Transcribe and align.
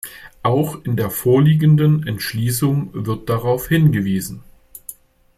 Auch 0.41 0.83
in 0.83 0.95
der 0.97 1.11
vorliegenden 1.11 2.07
Entschließung 2.07 2.89
wird 3.05 3.29
darauf 3.29 3.67
hingewiesen. 3.67 4.41